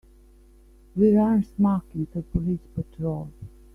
[0.95, 3.29] We run smack into a police patrol.